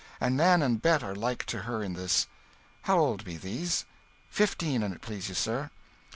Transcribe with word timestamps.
And 0.19 0.35
Nan 0.35 0.63
and 0.63 0.81
Bet 0.81 1.03
are 1.03 1.13
like 1.13 1.45
to 1.45 1.59
her 1.59 1.83
in 1.83 1.93
this." 1.93 2.25
"How 2.85 2.97
old 2.97 3.23
be 3.23 3.37
these?" 3.37 3.85
"Fifteen, 4.31 4.81
an' 4.81 4.93
it 4.93 5.01
please 5.01 5.29
you, 5.29 5.35
sir." 5.35 5.69